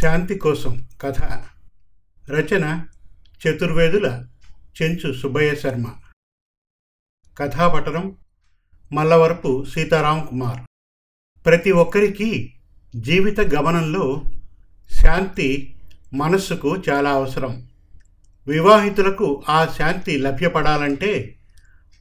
శాంతి 0.00 0.38
కోసం 0.38 0.88
కథ. 1.00 1.22
రచన 2.30 2.86
చతుర్వేదుల 3.46 4.26
చెంచు 4.82 5.12
సుబ్బయ్య 5.12 5.54
శర్మ. 5.54 5.86
కథాపటనం 7.38 8.16
మల్లవరపు 8.92 9.64
సీతారాం 9.74 10.26
కుమార్. 10.30 10.60
ప్రతి 11.46 11.72
ఒక్కరికి 11.72 12.54
జీవిత 12.96 13.40
గమనంలో 13.40 14.22
శాంతి 15.02 15.76
మనస్సుకు 16.14 16.76
చాలా 16.88 17.10
అవసరం. 17.10 17.68
వివాహితులకు 18.48 19.44
ఆ 19.48 19.74
శాంతి 19.78 20.18
లభ్యపడాలంటే 20.18 21.38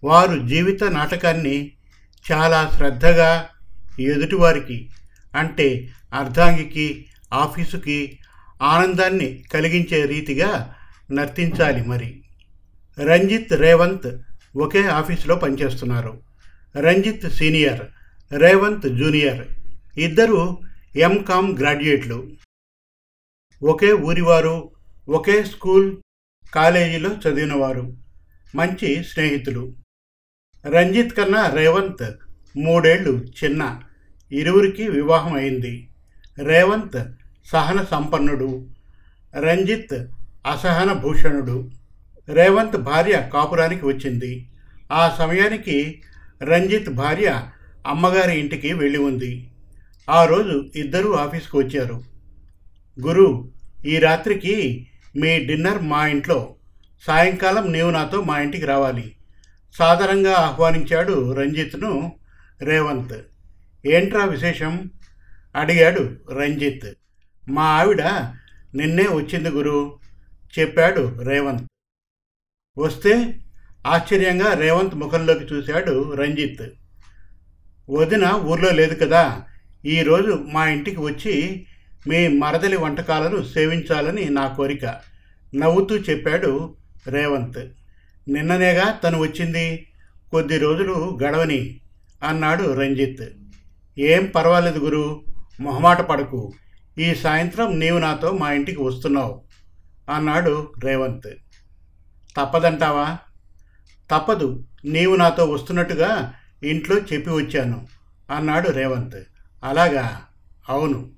వారు 0.03 0.47
జీవిత 0.47 0.83
నాటకాన్ని 0.83 1.71
చాలా 2.31 2.71
శ్రద్ధగా 2.73 3.49
ఎదుటివారికి 3.99 4.89
అంటే 5.35 5.89
అర్ధాంగికి 6.13 7.05
ఆఫీసుకి 7.33 8.19
ఆనందాన్ని 8.61 9.43
కలిగించే 9.53 10.05
రీతిగా 10.05 10.75
నర్తించాలి 11.11 11.87
మరి. 11.87 12.23
రంజిత్ 13.03 13.53
రేవంత్ 13.53 14.21
ఒకే 14.57 14.87
ఆఫీసులో 14.87 15.35
పనిచేస్తున్నారు. 15.35 16.21
Ranjith 16.77 17.29
senior 17.29 17.81
Revanth 18.39 18.97
junior. 18.97 19.47
ఇద్దరు 19.97 20.57
ఎంకామ్ 20.95 21.57
గ్రాడ్యుయేట్లు. 21.59 22.31
ఒకే 23.63 23.93
ఊరివారు 23.93 24.71
ఒకే 25.09 25.43
స్కూల్ 25.43 25.97
కాలేజీలో 26.53 27.09
చదివినవారు. 27.09 27.97
మంచి 28.55 29.03
స్నేహితులు. 29.03 29.75
రంజిత్ 30.65 31.13
కన్నా 31.13 31.49
రేవంత్ 31.49 32.11
మూడేళ్ళు 32.57 33.25
చిన్న. 33.43 33.81
ఇరువురికి 34.31 34.89
వివాహం 34.89 35.33
అయింది. 35.33 35.89
రేవంత్ 36.37 37.03
సహన 37.45 37.85
సంపన్నుడు 37.91 38.67
రంజిత్ 39.39 39.93
అసహన 40.47 40.93
భూషణుడు. 40.93 41.71
రేవంత్ 42.29 42.77
భార్య 42.77 43.29
కాపురానికి 43.33 43.85
వచ్చింది. 43.85 44.47
ఆ 44.91 45.15
సమయానికి 45.19 46.01
రంజిత్ 46.43 46.89
భార్య 46.89 47.41
అమ్మగారి 47.87 48.39
ఇంటికి 48.39 48.73
వెళ్ళి 48.73 48.99
ఉంది. 48.99 49.49
ఆ 50.09 50.25
రోజు 50.25 50.65
ఇద్దరూ 50.75 51.13
ఆఫీస్కి 51.13 51.57
వచ్చారు. 51.57 52.01
గురు 53.01 53.51
ఈ 53.85 53.99
రాత్రికి 53.99 54.87
మీ 55.15 55.39
డిన్నర్ 55.39 55.81
మా 55.81 56.07
ఇంట్లో. 56.07 56.55
సాయంకాలం 57.07 57.73
నీవు 57.73 57.89
నాతో 57.89 58.21
మా 58.21 58.39
ఇంటికి 58.39 58.65
రావాలి. 58.65 59.15
సాధారణంగా 59.73 60.33
ఆహ్వానించాడు 60.33 61.33
రంజిత్ను 61.33 62.13
రేవంత్. 62.61 63.25
ఏంట్రా 63.85 64.25
విశేషం? 64.25 64.91
అడిగాడు 65.55 66.17
రంజిత్. 66.31 66.93
మా 67.49 67.63
ఆవిడ 67.63 68.01
నిన్నే 68.75 69.03
వచ్చింది 69.03 69.49
గురు 69.49 69.99
చెప్పాడు 70.59 71.21
రేవంత్. 71.23 71.63
వస్తే 72.77 73.39
ఆశ్చర్యంగా 73.87 74.53
రేవంత్ 74.53 74.95
ముఖంలోకి 74.95 75.39
చూశాడు 75.39 76.13
రంజిత్. 76.13 76.69
వదిన 77.89 78.31
ఊర్లో 78.31 78.69
లేదు 78.69 79.05
కదా 79.05 79.43
ఈరోజు 79.85 80.45
మా 80.51 80.69
ఇంటికి 80.69 80.99
వచ్చి 80.99 81.65
మీ 82.07 82.27
మరదలి 82.27 82.77
వంటకాలను 82.77 83.43
సేవించాలని 83.43 84.29
నా 84.29 84.47
కోరిక 84.47 84.85
నవ్వుతూ 85.55 85.95
చెప్పాడు 85.97 86.75
రేవంత్. 87.07 87.69
నిన్ననేగా 88.27 88.91
తను 88.91 89.19
వచ్చింది 89.19 89.87
కొద్ది 90.31 90.57
రోజులు 90.57 91.19
గడవని 91.23 91.79
అన్నాడు 92.23 92.73
రంజిత్. 92.73 93.44
ఏం 93.97 94.31
పర్వాలేదు 94.35 94.79
గురు 94.79 95.23
మొహమాట 95.59 96.01
పడకు. 96.01 96.53
ఈ 96.97 97.15
సాయంత్రం 97.15 97.79
నీవు 97.79 97.99
నాతో 97.99 98.31
మా 98.31 98.51
ఇంటికి 98.51 98.81
వస్తున్నావు 98.81 99.43
అన్నాడు 100.09 100.73
రేవంత్. 100.83 101.27
తప్పదంటావా? 102.37 103.17
తప్పదు 104.11 104.63
నీవు 104.85 105.15
నాతో 105.15 105.45
వస్తున్నట్టుగా 105.45 106.33
ఇంట్లో 106.63 106.97
చెప్పి 106.97 107.29
వచ్చాను 107.29 107.87
అన్నాడు 108.31 108.69
రేవంత్. 108.69 109.15
అలాగా? 109.63 110.21
అవును. 110.69 111.09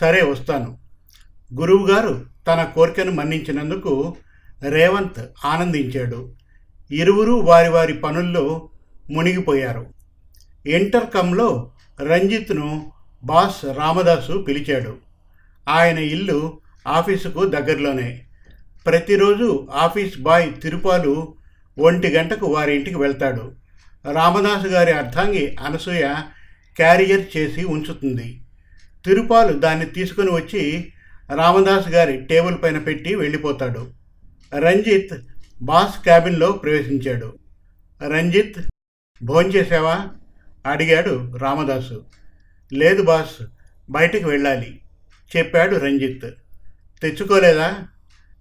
సరే 0.00 0.22
వస్తాను. 0.22 0.78
గురువుగారు 1.54 2.26
తన 2.46 2.64
కోరికను 2.64 3.12
మన్నించినందుకు 3.12 4.16
రేవంత్ 4.68 5.20
ఆనందించాడు. 5.44 6.34
ఇరువురు 6.90 7.32
వారి 7.32 7.68
వారి 7.68 7.92
పనుల్లో 7.92 8.68
మునిగిపోయారు. 9.10 9.86
ఇంటర్కమ్లో 10.66 11.72
రంజిత్ను 12.02 12.92
బాస్ 13.24 13.64
రామదాసు 13.64 14.44
పిలిచాడు. 14.48 14.96
ఆయన 15.68 15.98
ఇల్లు 15.98 16.60
ఆఫీసుకు 16.88 17.44
దగ్గరలోనే. 17.44 18.22
ప్రతిరోజు 18.86 19.68
ఆఫీస్ 19.74 20.18
బాయ్ 20.18 20.52
తిరుపాలు 20.62 21.34
ఒంటి 21.78 22.08
గంటకు 22.08 22.46
వారి 22.46 22.76
ఇంటికి 22.76 22.98
వెళ్తాడు. 22.98 23.52
రామదాసు 24.12 24.66
గారి 24.66 24.92
అర్థాంగి 24.92 25.56
అనసూయ 25.56 26.14
క్యారియర్ 26.76 27.36
చేసి 27.36 27.64
ఉంచుతుంది. 27.64 28.40
తిరుపాలు 29.04 29.52
దాన్ని 29.58 29.86
తీసుకుని 29.86 30.30
వచ్చి 30.30 30.92
రామదాస్ 31.36 31.88
గారి 31.88 32.20
టేబుల్ 32.20 32.56
పైన 32.62 32.78
పెట్టి 32.78 33.14
వెళ్ళిపోతాడు. 33.14 33.90
రంజిత్ 34.58 35.14
బాస్ 35.62 36.04
క్యాబిన్లో 36.04 36.52
ప్రవేశించాడు. 36.52 37.38
రంజిత్ 38.08 38.58
భోంచేసావా 39.24 40.08
అడిగాడు 40.66 41.36
రామదాసు. 41.36 42.04
లేదు 42.72 43.02
బాస్ 43.02 43.46
బయటికి 43.90 44.24
వెళ్ళాలి 44.24 44.80
చెప్పాడు 45.36 45.76
రంజిత్. 45.76 46.30
తెచ్చుకోలేదా? 47.02 47.88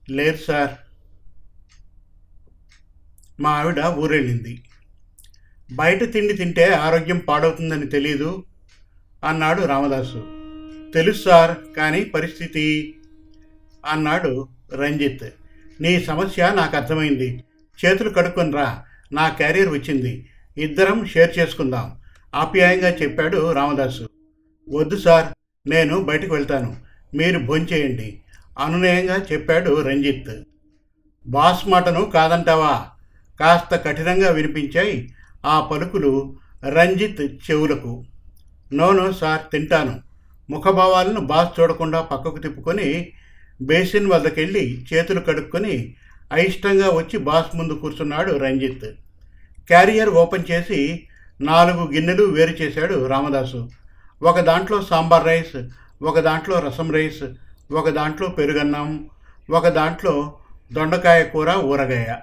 లేదు 0.10 0.38
సార్. 0.38 0.72
మా 3.42 3.50
ఆవిడ 3.50 3.80
ఊరెళ్ళింది. 3.86 4.64
బయట 5.72 6.14
తిండి 6.14 6.34
తింటే 6.34 6.66
ఆరోగ్యం 6.66 7.18
పాడవుతుందని 7.18 7.88
తెలీదు 7.88 8.44
అన్నాడు 9.26 9.66
రామదాసు. 9.66 10.24
తెలుసు 10.94 11.24
సార్ 11.24 11.76
కానీ 11.78 12.04
పరిస్థితి? 12.04 12.96
అన్నాడు 13.86 14.48
రంజిత్. 14.74 15.30
నీ 15.82 16.04
సమస్య 16.04 16.52
నాకు 16.56 16.78
అర్థమైంది. 16.78 17.44
చేతులు 17.86 18.10
కడుక్కుని 18.10 18.52
రా 18.52 18.84
నా 19.12 19.30
క్యారియర్ 19.30 19.70
వచ్చింది. 19.70 20.30
ఇద్దరం 20.58 21.06
షేర్ 21.06 21.40
చేసుకుందాం. 21.40 22.00
ఆప్యాయంగా 22.36 22.90
చెప్పాడు 22.90 23.52
రామదాసు. 23.52 24.10
వద్దు 24.70 24.98
సార్ 24.98 25.26
నేను 25.70 26.04
బయటకు 26.04 26.34
వెళ్తాను. 26.34 26.76
మీరు 27.16 27.40
భోంచేయండి 27.40 28.22
అనునయంగా 28.60 29.26
చెప్పాడు 29.32 29.82
రంజిత్. 29.82 30.44
బాస్ 31.28 31.68
మాటను 31.68 32.06
కాదంటావా? 32.06 32.86
కాస్త 33.40 33.76
కఠినంగా 33.76 34.32
వినిపించాయి 34.32 35.14
ఆ 35.46 35.60
పలుకులు 35.60 36.38
రంజిత్ 36.70 37.22
చెవులకు. 37.22 38.06
నోను 38.74 39.12
సార్ 39.12 39.42
తింటాను. 39.52 40.02
ముఖభావాలను 40.50 41.20
బాస్ 41.20 41.60
చూడకుండా 41.60 42.02
పక్కకు 42.02 42.38
తిప్పుకొని 42.38 43.12
బేసిన్ 43.62 44.08
వద్దకెళ్ళి 44.08 44.86
చేతులు 44.94 45.20
కడుక్కొని 45.20 45.96
అయిష్టంగా 46.32 46.90
వచ్చి 46.90 47.20
బాస్ 47.20 47.56
ముందు 47.56 47.74
కూర్చున్నాడు 47.74 48.38
రంజిత్. 48.38 48.86
క్యారియర్ 49.68 50.10
ఓపెన్ 50.10 50.52
చేసి 50.52 51.08
నాలుగు 51.42 51.92
గిన్నెలు 51.94 52.24
వేరు 52.24 52.52
చేశాడు 52.52 53.06
రామదాసు. 53.06 53.70
ఒక 54.22 54.40
దాంట్లో 54.40 54.82
సాంబార్ 54.82 55.26
రైస్ 55.26 55.64
ఒక 56.04 56.20
దాంట్లో 56.20 56.60
రసం 56.60 56.92
రైస్ 56.92 57.24
ఒక 57.74 57.90
దాంట్లో 57.90 58.28
పెరుగన్నం 58.28 59.10
ఒక 59.50 59.68
దాంట్లో 59.68 60.38
దొండకాయ 60.74 61.24
కూర 61.24 61.52
ఊరగాయ. 61.54 62.16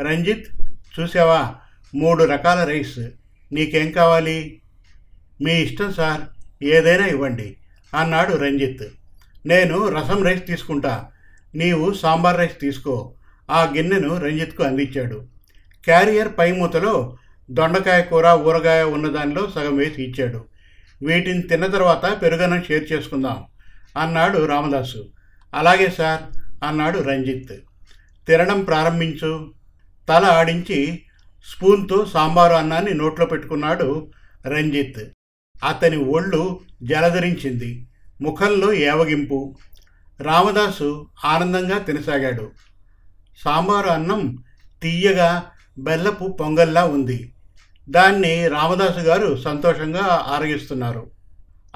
రంజిత్ 0.00 0.46
చూసావా 1.00 1.54
మూడు 1.94 2.24
రకాల 2.24 2.64
రైస్. 2.64 2.98
నీకేం 3.52 3.90
కావాలి? 3.90 4.60
మీ 5.42 5.52
ఇష్టం 5.52 5.92
సార్ 5.92 6.20
ఏదైనా 6.64 7.06
ఇవ్వండి 7.06 7.56
అన్నాడు 7.98 8.36
రంజిత్. 8.36 8.82
నేను 9.46 9.88
రసం 9.88 10.22
రైస్ 10.22 10.46
తీసుకుంటా 10.46 11.06
నీవు 11.54 11.92
సాంబార్ 11.92 12.38
రైస్ 12.38 12.60
తీసుకో 12.60 13.12
ఆ 13.50 13.72
గిన్నెను 13.76 14.18
రంజిత్కు 14.18 14.62
అందించాడు. 14.62 15.24
క్యారియర్ 15.84 16.28
పై 16.38 16.52
మూతలో 16.52 17.16
దొండకాయ 17.50 18.02
కూర 18.02 18.30
ఊరగాయ 18.30 18.82
ఉన్న 18.82 19.08
దానిలో 19.08 19.52
సగం 19.54 19.76
వేసి 19.76 20.02
ఇచ్చాడు. 20.02 20.44
వీటిని 21.02 21.42
తిన్న 21.42 21.66
తర్వాత 21.66 22.22
పెరుగన్నం 22.22 22.62
షేర్ 22.62 22.92
చేసుకుందాం 22.92 23.44
అన్నాడు 23.98 24.46
రామదాసు. 24.46 25.08
అలాగే 25.54 25.90
సార్ 25.98 26.22
అన్నాడు 26.64 26.98
రంజిత్. 26.98 27.52
తినడం 28.26 28.64
ప్రారంభించు. 28.64 29.54
తల 30.08 30.24
ఆడించి 30.24 31.02
స్పూన్తో 31.50 32.04
సాంబారు 32.04 32.52
అన్నాన్ని 32.52 32.94
నోట్లో 32.94 33.26
పెట్టుకున్నాడు 33.26 34.10
రంజిత్. 34.46 35.04
అతని 35.64 35.96
ఒళ్ళు 35.96 36.60
జలధరించింది. 36.82 37.88
ముఖంలో 38.22 38.72
ఏవగింపు. 38.72 39.56
రామదాసు 40.20 41.06
ఆనందంగా 41.24 41.78
తినసాగాడు. 41.78 42.50
సాంబారు 43.44 43.88
అన్నం 43.88 44.38
తీయగా 44.82 45.44
బెల్లపు 45.78 46.36
పొంగల్లా 46.40 46.84
ఉంది. 46.84 47.33
దాన్ని 47.90 48.48
రామదాసు 48.48 48.98
గారు 48.98 49.36
సంతోషంగా 49.36 50.24
ఆరగిస్తున్నారు. 50.28 51.10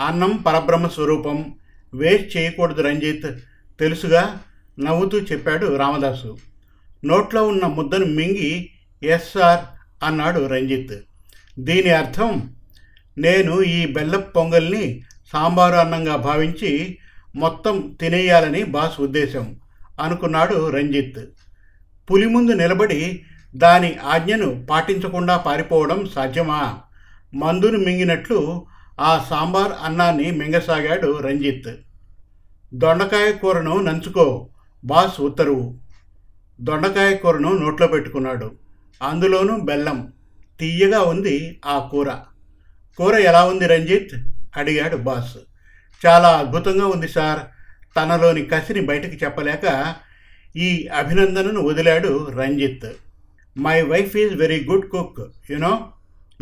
అన్నం 0.00 0.36
పరబ్రహ్మ 0.36 0.88
స్వరూపం 0.88 1.54
వేస్ట్ 1.94 2.36
చేయకూడదు 2.36 2.82
రంజిత్ 2.82 3.26
తెలుసుగా 3.80 4.38
నవ్వుతూ 4.80 5.18
చెప్పాడు 5.18 5.76
రామదాసు. 5.76 6.36
నోట్లో 7.04 7.48
ఉన్న 7.48 7.66
ముద్దను 7.66 8.06
మింగి 8.06 8.70
ఎస్ 9.02 9.32
సార్ 9.32 9.60
అన్నాడు 10.04 10.46
రంజిత్. 10.46 10.96
దీని 11.58 11.90
అర్థం 11.90 12.50
నేను 13.18 13.62
ఈ 13.62 13.92
బెల్లపు 13.92 14.32
పొంగల్ని 14.32 15.02
సాంబారు 15.32 15.74
అన్నంగా 15.74 16.16
భావించి 16.16 16.98
మొత్తం 17.36 17.96
తినేయాలని 18.00 18.64
బాస్ 18.64 19.00
ఉద్దేశం 19.00 19.56
అనుకున్నాడు 20.00 20.70
రంజిత్. 20.70 21.18
పులి 22.10 22.26
ముందు 22.26 22.52
నిలబడి 22.52 23.22
దాని 23.56 23.96
ఆజ్ఞను 23.96 24.66
పాటించకుండా 24.70 25.36
పారిపోవడం 25.36 26.08
సాధ్యమా? 26.14 26.78
మందును 27.34 27.78
మింగినట్లు 27.78 28.66
ఆ 29.00 29.26
సాంబార్ 29.30 29.72
అన్నాన్ని 29.82 30.30
మింగసాగాడు 30.30 31.20
రంజిత్. 31.20 31.76
దొండకాయ 32.74 33.32
కూరను 33.32 33.80
నంచుకో 33.80 34.48
బాస్ 34.84 35.20
ఉత్తరువు 35.20 35.78
దొండకాయ 36.60 37.14
కూరను 37.14 37.52
నోట్లో 37.52 37.86
పెట్టుకున్నాడు. 37.86 38.52
అందులోనూ 39.02 39.60
బెల్లం 39.60 40.12
తీయగా 40.60 41.00
ఉంది 41.00 41.60
ఆ 41.66 41.78
కూర. 41.78 42.12
కూర 42.98 43.14
ఎలా 43.14 43.44
ఉంది 43.44 43.66
రంజిత్? 43.66 44.14
అడిగాడు 44.56 44.96
బాస్. 44.96 45.36
చాలా 46.06 46.28
అద్భుతంగా 46.28 46.86
ఉంది 46.86 47.08
సార్. 47.08 47.40
తనలోని 47.96 48.44
కసిని 48.44 48.80
బయటకు 48.80 49.24
చెప్పలేక 49.24 49.94
ఈ 50.56 50.86
అభినందనను 50.86 51.62
వదిలాడు 51.62 52.30
Ranjit. 52.30 52.86
My 53.58 53.82
wife 53.82 54.16
is 54.16 54.34
very 54.34 54.64
good 54.64 54.88
cook 54.88 55.20
you know 55.50 55.92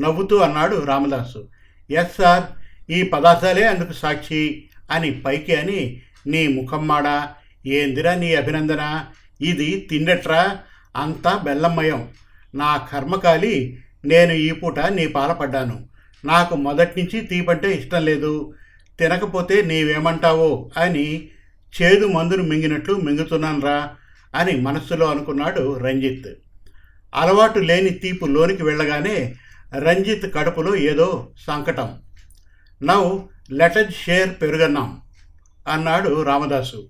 నవ్వుతూ 0.01 0.37
అన్నాడు 0.37 0.85
రామదాసు. 0.85 1.49
ఎస్ 1.91 2.17
సార్ 2.17 2.45
ఈ 2.93 3.03
పదార్థాలే 3.03 3.67
అందుకు 3.67 3.93
సాక్షి 3.93 4.69
అని 4.91 5.11
పైకి 5.11 5.55
అని 5.55 6.03
నీ 6.27 6.49
ముఖమ్మాడా 6.49 7.35
ఏందిరా 7.67 8.15
నీ 8.15 8.35
అభినందన? 8.35 9.05
ఇది 9.41 9.89
తిండట్రా? 9.91 10.59
అంతా 10.97 11.37
బెల్లమయం 11.45 12.09
నా 12.55 12.77
కర్మకాలి 12.77 13.79
నేను 14.05 14.33
ఈ 14.33 14.53
పూట 14.53 14.79
నీ 14.79 15.07
పాలపడ్డాను. 15.07 15.89
నాకు 16.25 16.57
మొదటి 16.57 17.03
నుంచి 17.03 17.21
తీపంటే 17.21 17.73
ఇష్టం 17.73 18.05
లేదు. 18.05 18.55
తినకపోతే 18.99 19.63
నీవేమంటావో 19.63 20.71
అని 20.77 21.29
చేదు 21.83 22.07
మందును 22.07 22.43
మింగినట్లు 22.43 22.95
మింగుతున్నానురా 22.95 23.91
అని 24.35 24.61
మనస్సులో 24.61 25.07
అనుకున్నాడు 25.07 25.79
రంజిత్. 25.79 26.29
అలవాటు 27.17 27.59
లేని 27.59 27.91
తీపు 27.91 28.27
లోనికి 28.27 28.63
వెళ్ళగానే 28.63 29.35
రంజిత్ 29.79 30.35
కడుపులో 30.35 30.77
ఏదో 30.77 31.29
సంకటం. 31.47 31.99
నౌ 32.83 33.19
లెటజ్ 33.53 33.95
షేర్ 33.95 34.31
పెరుగన్నాం 34.43 35.01
అన్నాడు 35.69 36.23
రామదాసు. 36.23 36.89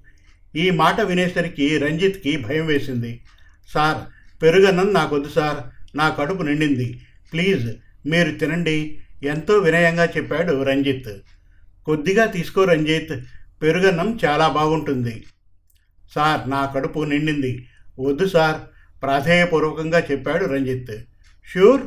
ఈ 0.56 0.70
మాట 0.70 1.00
వినేసరికి 1.00 1.78
రంజిత్కి 1.78 2.37
భయం 2.37 2.67
వేసింది. 2.67 3.25
సార్ 3.75 3.99
పెరుగన్నం 4.43 4.93
నాకొద్దు 4.93 5.28
సార్ 5.28 5.58
నా 5.96 6.08
కడుపు 6.08 6.43
నిండింది. 6.43 7.00
ప్లీజ్ 7.32 7.72
మీరు 8.08 8.31
తినండి 8.31 9.00
ఎంతో 9.22 9.55
వినయంగా 9.58 10.05
చెప్పాడు 10.05 10.62
రంజిత్. 10.62 11.12
కొద్దిగా 11.84 12.26
తీసుకో 12.26 12.64
రంజిత్ 12.64 13.20
పెరుగన్నం 13.62 14.19
చాలా 14.25 14.49
బాగుంటుంది. 14.49 15.25
సార్ 16.14 16.50
నా 16.50 16.67
కడుపు 16.67 17.00
నిండింది. 17.00 17.69
వద్దు 18.00 18.26
సార్ 18.26 18.56
ప్రాధేయపూర్వకంగా 19.02 19.98
చెప్పాడు 20.10 20.46
రంజిత్. 20.46 21.02
ష్యూర్ 21.52 21.82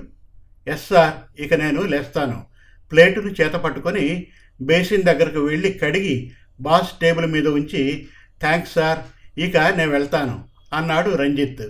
ఎస్ 0.67 0.87
సార్ 0.87 1.41
ఇక 1.41 1.53
నేను 1.53 1.81
లేస్తాను. 1.81 2.45
ప్లేటును 2.91 3.31
చేత 3.41 3.53
పట్టుకొని 3.53 4.27
బేసిన్ 4.61 5.03
దగ్గరకు 5.03 5.39
వెళ్ళి 5.39 5.73
కడిగి 5.73 6.31
బాస్ 6.61 6.91
టేబుల్ 7.01 7.25
మీద 7.25 7.47
ఉంచి 7.47 8.07
థ్యాంక్స్ 8.41 8.73
సార్ 8.73 8.99
ఇక 9.39 9.57
నేను 9.57 9.91
వెళ్తాను 9.91 10.45
అన్నాడు 10.73 11.15
రంజిత్. 11.15 11.61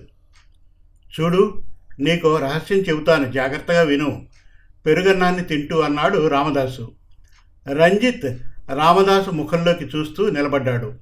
చూడు 1.19 1.63
నీకు 1.99 2.37
రహస్యం 2.37 2.77
చెబుతాను 2.77 3.31
జాగ్రత్తగా 3.31 3.81
విను. 3.81 4.27
పెరుగన్నాన్ని 4.85 5.43
తింటూ 5.43 5.79
అన్నాడు 5.79 6.27
రామదాసు. 6.27 6.91
రంజిత్ 7.67 8.25
రామదాసు 8.73 9.29
ముఖంలోకి 9.29 9.85
చూస్తూ 9.85 10.29
నిలబడ్డాడు. 10.29 10.93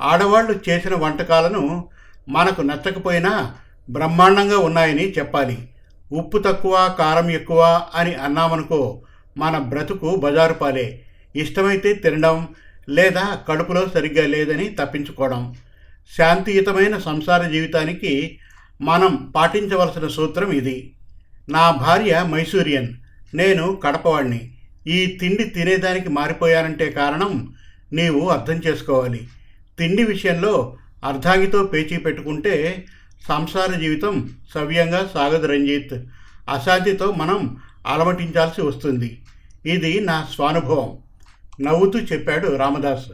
ఆడవాళ్ళు 0.00 0.60
చేసిన 0.68 0.94
వంటకాలను 0.94 1.88
మనకు 2.28 2.62
నచ్చకపోయినా 2.62 3.54
బ్రహ్మాండంగా 3.90 4.58
ఉన్నాయని 4.58 5.10
చెప్పాలి. 5.10 5.68
ఉప్పు 6.12 6.38
తక్కువ 6.38 6.96
కారం 6.98 7.30
ఎక్కువ 7.30 7.86
అని 7.94 8.14
అన్నామనుకో 8.14 9.02
మన 9.38 9.58
బ్రతుకు 9.58 10.16
బజారు 10.16 10.54
పాలే. 10.54 11.02
ఇష్టమైతే 11.36 11.92
తినడం 11.92 12.48
లేదా 12.88 13.38
కడుపులో 13.48 13.86
సరిగ్గా 13.94 14.26
లేదని 14.26 14.68
తప్పించుకోవడం. 14.68 15.54
శాంతియుతమైన 16.18 16.98
సంసార 16.98 17.48
జీవితానికి 17.48 18.38
మనం 18.80 19.32
పాటించవలసిన 19.36 20.08
సూత్రం 20.08 20.50
ఇది. 20.50 20.92
నా 21.48 21.70
భార్య 21.70 22.24
మైసూరియన్. 22.26 22.88
నేను 23.34 23.76
కడపవాణ్ణి. 23.76 24.54
ఈ 24.86 25.06
తిండి 25.06 25.44
తినేదానికి 25.44 26.08
మారిపోయానంటే 26.08 26.90
కారణం 26.90 27.54
నీవు 27.92 28.28
అర్థం 28.28 28.60
చేసుకోవాలి. 28.66 29.28
తిండి 29.78 30.04
విషయంలో 30.04 30.76
అర్ధాంగితో 31.04 31.64
పేచీ 31.64 31.96
పెట్టుకుంటే 31.96 32.84
సంసార 33.28 33.78
జీవితం 33.78 34.30
సవ్యంగా 34.54 35.10
సాగదు 35.14 35.46
రంజిత్. 35.46 35.94
అశాంతితో 36.48 37.12
మనం 37.12 37.56
అలమటించాల్సి 37.86 38.62
వస్తుంది. 38.62 39.22
ఇది 39.66 40.00
నా 40.00 40.28
స్వానుభవం. 40.34 40.98
నవ్వుతూ 41.60 41.98
చెప్పాడు 41.98 42.56
రామదాస్. 42.56 43.08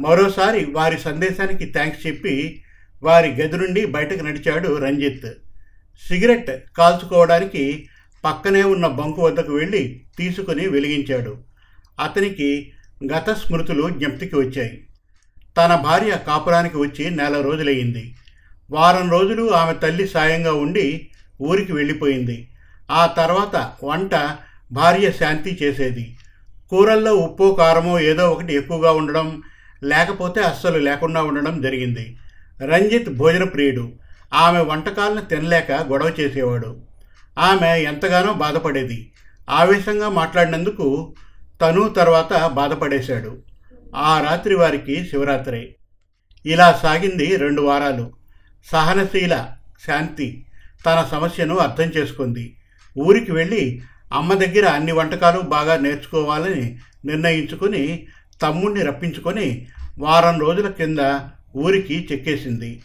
మరోసారి 0.00 0.64
వారి 0.64 0.98
సందేశానికి 0.98 1.64
థ్యాంక్స్ 1.64 2.06
చెప్పి 2.06 2.62
వారి 3.02 3.28
గది 3.28 3.56
నుండి 3.56 3.86
బయటకు 3.86 4.24
నడిచాడు 4.24 4.76
రంజిత్. 4.76 5.26
సిగరెట్ 6.08 6.64
కాల్చుకోవడానికి 6.76 7.88
పక్కనే 8.24 8.62
ఉన్న 8.62 8.86
బంకు 8.86 9.22
వద్దకు 9.22 9.52
వెళ్ళి 9.52 10.04
తీసుకుని 10.18 10.68
వెలిగించాడు. 10.68 11.38
అతనికి 12.00 12.72
గత 13.12 13.30
స్మృతులు 13.30 13.88
జ్ఞప్తికి 13.88 14.36
వచ్చాయి. 14.36 14.85
తన 15.56 15.74
భార్య 15.74 16.20
కాపురానికి 16.26 16.76
వచ్చి 16.76 17.10
నెల 17.10 17.40
రోజులయ్యింది. 17.40 18.14
వారం 18.70 19.10
రోజులు 19.10 19.54
ఆమె 19.54 19.72
తల్లి 19.72 20.08
సాయంగా 20.08 20.52
ఉండి 20.52 21.08
ఊరికి 21.42 21.72
వెళ్ళిపోయింది. 21.72 22.48
ఆ 22.90 23.06
తర్వాత 23.06 23.72
వంట 23.84 24.36
భార్య 24.72 25.12
శాంతి 25.12 25.58
చేసేది. 25.62 26.16
కూరల్లో 26.70 27.14
ఉప్పు 27.14 27.54
కారమో 27.58 28.00
ఏదో 28.00 28.30
ఒకటి 28.30 28.54
ఎక్కువగా 28.54 28.92
ఉండడం 28.92 29.42
లేకపోతే 29.84 30.40
అస్సలు 30.40 30.78
లేకుండా 30.78 31.22
ఉండడం 31.22 31.62
జరిగింది. 31.62 32.16
రంజిత్ 32.64 33.10
భోజన 33.10 33.44
ప్రియుడు. 33.44 33.92
ఆమె 34.34 34.60
వంటకాలను 34.60 35.20
తినలేక 35.20 35.72
గొడవ 35.72 36.12
చేసేవాడు. 36.20 36.76
ఆమె 37.38 37.80
ఎంతగానో 37.80 38.32
బాధపడేది. 38.32 39.12
ఆవేశంగా 39.50 40.08
మాట్లాడినందుకు 40.08 41.14
తను 41.60 41.88
తర్వాత 41.88 42.46
బాధపడేశాడు. 42.46 43.36
ఆ 43.96 44.20
రాత్రి 44.20 44.54
వారికి 44.54 45.08
శివరాత్రి. 45.10 45.74
ఇలా 46.46 46.80
సాగింది 46.82 47.36
రెండు 47.36 47.62
వారాలు. 47.62 48.12
సహనశీల 48.72 49.46
శాంతి 49.86 50.46
తన 50.86 51.08
సమస్యను 51.10 51.56
అర్థం 51.56 51.84
చేసుకుంది. 51.84 52.56
ఊరికి 52.98 53.32
వెళ్ళి 53.32 53.82
అమ్మ 54.12 54.34
దగ్గర 54.34 54.66
అన్ని 54.66 54.92
వంటకాలు 54.92 55.40
బాగా 55.40 55.76
నేర్చుకోవాలని 55.76 56.78
నిర్ణయించుకొని 57.04 58.06
తమ్ముణ్ణి 58.42 58.82
రప్పించుకొని 58.82 59.66
వారం 59.98 60.40
రోజుల 60.40 60.68
కింద 60.68 60.98
ఊరికి 61.56 62.08
చెక్కేసింది. 62.12 62.82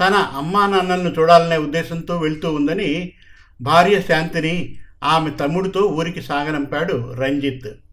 తన 0.00 0.14
అమ్మా 0.14 0.66
నాన్నలను 0.66 1.14
చూడాలనే 1.18 1.56
ఉద్దేశంతో 1.56 2.18
వెళ్తూ 2.18 2.52
ఉందని 2.52 3.12
భార్య 3.60 4.02
శాంతిని 4.02 4.78
ఆమె 5.04 5.30
తమ్ముడితో 5.30 5.80
ఊరికి 5.80 6.22
సాగనంపాడు 6.22 7.12
రంజిత్. 7.12 7.83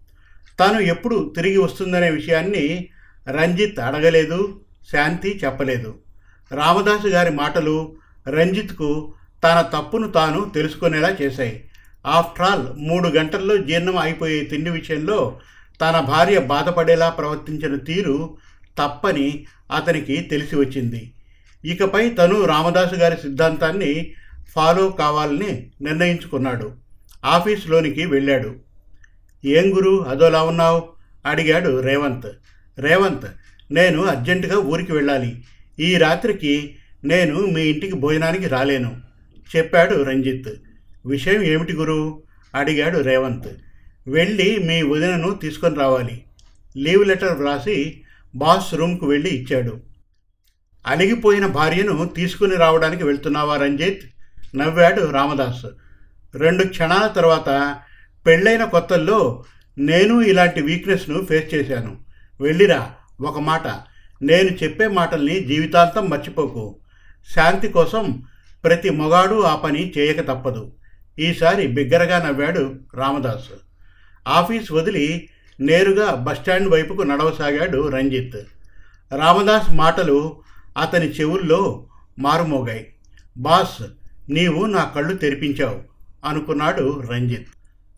తాను 0.61 0.79
ఎప్పుడు 0.79 1.33
తిరిగి 1.35 1.57
వస్తుందనే 1.57 2.09
విషయాన్ని 2.09 2.89
రంజిత్ 3.29 3.79
అడగలేదు 3.79 4.61
శాంతి 4.91 5.41
చెప్పలేదు. 5.45 5.99
రామదాసు 6.51 7.07
గారి 7.07 7.31
మాటలు 7.31 7.95
రంజిత్కు 8.29 9.13
తన 9.43 9.61
తప్పును 9.61 10.11
తాను 10.11 10.51
తెలుసుకునేలా 10.55 11.15
చేశాయి. 11.21 11.69
ఆఫ్టర్ 12.07 12.45
ఆల్ 12.45 12.65
మూడు 12.77 13.09
గంటల్లో 13.09 13.57
జీర్ణం 13.57 13.97
అయిపోయే 13.97 14.43
తిండి 14.43 14.69
విషయంలో 14.69 15.39
తన 15.81 15.99
భార్య 15.99 16.39
బాధపడేలా 16.39 17.09
ప్రవర్తించిన 17.09 17.75
తీరు 17.75 18.37
తప్పని 18.79 19.45
అతనికి 19.75 20.17
తెలిసి 20.17 20.55
వచ్చింది. 20.55 21.13
ఇకపై 21.65 22.09
తను 22.09 22.45
రామదాసు 22.45 22.95
గారి 22.95 23.15
సిద్ధాంతాన్ని 23.15 24.13
ఫాలో 24.55 24.89
కావాలని 24.89 25.71
నిర్ణయించుకున్నాడు. 25.81 26.71
ఆఫీస్లోనికి 27.25 28.05
వెళ్ళాడు. 28.05 28.70
ఏం 29.45 29.75
గురు? 29.75 30.05
అదోలా 30.05 30.43
ఉన్నావు? 30.43 30.89
అడిగాడు 31.25 31.79
రేవంత్. 31.79 32.25
రేవంత్ 32.79 33.25
నేను 33.73 34.05
అర్జెంటుగా 34.05 34.57
ఊరికి 34.57 34.91
వెళ్ళాలి. 34.91 35.43
ఈ 35.79 35.97
రాత్రికి 35.97 36.75
నేను 37.03 37.35
మీ 37.35 37.61
ఇంటికి 37.61 37.93
భోజనానికి 37.93 38.47
రాలేను 38.47 39.01
చెప్పాడు 39.55 40.03
రంజిత్. 40.03 40.47
విషయం 41.05 41.41
ఏమిటి 41.41 41.73
గురు? 41.73 42.23
అడిగాడు 42.55 42.99
రేవంత్. 42.99 43.47
వెళ్ళి 44.07 44.59
మీ 44.59 44.81
వదినను 44.81 45.31
తీసుకొని 45.31 45.75
రావాలి. 45.75 46.23
లీవ్ 46.77 47.07
లెటర్ 47.07 47.37
వ్రాసి 47.37 48.01
బాస్ 48.35 48.73
రూమ్కు 48.73 49.05
వెళ్ళి 49.05 49.29
ఇచ్చాడు. 49.29 49.79
అలిగిపోయిన 50.87 51.45
భార్యను 51.45 52.07
తీసుకుని 52.07 52.55
రావడానికి 52.55 53.03
వెళ్తున్నావా 53.03 53.57
రంజిత్? 53.57 54.01
నవ్వాడు 54.57 55.11
రామదాస్. 55.11 55.65
రెండు 56.35 56.63
క్షణాల 56.63 57.07
తర్వాత 57.07 57.77
పెళ్ళైన 58.25 58.63
కొత్తల్లో 58.63 59.43
నేను 59.77 60.21
ఇలాంటి 60.21 60.61
వీక్నెస్ను 60.61 61.25
ఫేస్ 61.25 61.53
చేశాను. 61.53 61.97
వెళ్ళిరా 62.41 62.91
ఒక 63.21 63.39
మాట. 63.39 63.67
నేను 64.21 64.49
చెప్పే 64.63 64.87
మాటల్ని 64.87 65.39
జీవితాంతం 65.39 66.09
మర్చిపోకు. 66.09 66.79
శాంతి 67.35 67.67
కోసం 67.67 68.23
ప్రతి 68.63 68.89
మొగాడు 68.89 69.41
ఆ 69.41 69.55
పని 69.55 69.93
చేయక 69.97 70.19
తప్పదు. 70.19 70.75
ఈసారి 71.19 71.67
బిగ్గరగా 71.67 72.27
నవ్వాడు 72.27 72.75
రామదాస్. 72.95 73.51
ఆఫీస్ 74.27 74.71
వదిలి 74.71 75.29
నేరుగా 75.59 76.15
బస్టాండ్ 76.15 76.69
వైపుకు 76.69 77.01
నడవసాగాడు 77.01 77.89
రంజిత్. 77.89 78.37
రామదాస్ 79.15 79.75
మాటలు 79.75 80.41
అతని 80.77 81.05
చెవుల్లో 81.05 81.87
మారుమోగాయి. 82.19 82.93
బాస్ 83.37 83.81
నీవు 84.29 84.65
నా 84.65 84.83
కళ్ళు 84.83 85.13
తెరిపించావు 85.13 85.81
అనుకున్నాడు 86.25 87.03
రంజిత్. 87.11 87.47